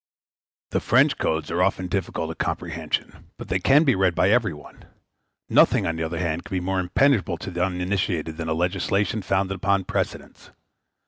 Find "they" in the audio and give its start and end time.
3.49-3.59